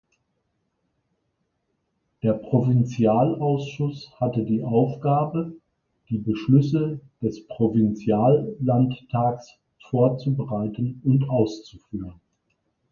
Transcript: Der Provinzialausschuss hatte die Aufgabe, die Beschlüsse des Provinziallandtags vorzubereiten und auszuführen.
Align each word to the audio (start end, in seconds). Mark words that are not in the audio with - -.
Der 2.23 2.33
Provinzialausschuss 2.33 4.11
hatte 4.19 4.43
die 4.43 4.63
Aufgabe, 4.63 5.53
die 6.09 6.17
Beschlüsse 6.17 7.01
des 7.21 7.45
Provinziallandtags 7.45 9.59
vorzubereiten 9.91 11.01
und 11.03 11.29
auszuführen. 11.29 12.19